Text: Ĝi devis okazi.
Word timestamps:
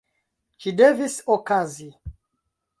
Ĝi 0.65 0.73
devis 0.79 1.19
okazi. 1.37 1.91